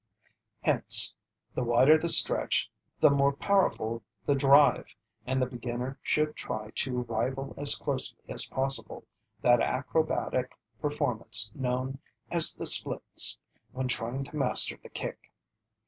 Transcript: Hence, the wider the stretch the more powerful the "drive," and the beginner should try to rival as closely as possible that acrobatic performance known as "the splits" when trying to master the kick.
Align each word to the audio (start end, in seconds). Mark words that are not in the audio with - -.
Hence, 0.61 1.13
the 1.53 1.61
wider 1.63 1.95
the 1.95 2.09
stretch 2.09 2.71
the 2.99 3.11
more 3.11 3.31
powerful 3.33 4.01
the 4.25 4.33
"drive," 4.33 4.95
and 5.27 5.39
the 5.39 5.45
beginner 5.45 5.99
should 6.01 6.35
try 6.35 6.71
to 6.71 7.03
rival 7.03 7.53
as 7.55 7.75
closely 7.75 8.17
as 8.27 8.45
possible 8.47 9.03
that 9.43 9.61
acrobatic 9.61 10.55
performance 10.81 11.51
known 11.53 11.99
as 12.31 12.55
"the 12.55 12.65
splits" 12.65 13.37
when 13.73 13.87
trying 13.87 14.23
to 14.23 14.35
master 14.35 14.75
the 14.81 14.89
kick. 14.89 15.29